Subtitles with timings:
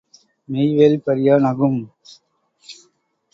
[0.49, 1.79] Meivel பறியா நகும்!